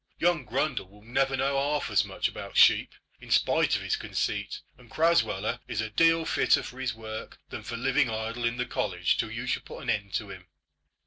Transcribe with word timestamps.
Young 0.17 0.47
Grundle 0.47 0.89
will 0.89 1.03
never 1.03 1.37
know 1.37 1.59
half 1.59 1.91
as 1.91 2.03
much 2.03 2.27
about 2.27 2.57
sheep, 2.57 2.95
in 3.19 3.29
spite 3.29 3.75
of 3.75 3.83
his 3.83 3.95
conceit; 3.95 4.61
and 4.75 4.89
Crasweller 4.89 5.59
is 5.67 5.79
a 5.79 5.91
deal 5.91 6.25
fitter 6.25 6.63
for 6.63 6.79
his 6.79 6.95
work 6.95 7.37
than 7.49 7.61
for 7.61 7.77
living 7.77 8.09
idle 8.09 8.43
in 8.45 8.57
the 8.57 8.65
college 8.65 9.17
till 9.19 9.29
you 9.29 9.45
shall 9.45 9.61
put 9.61 9.83
an 9.83 9.91
end 9.91 10.11
to 10.15 10.29
him." 10.31 10.47